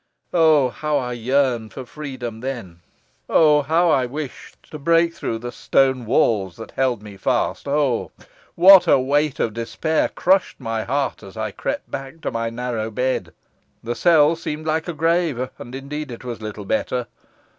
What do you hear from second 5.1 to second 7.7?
through the stone walls that held me fast!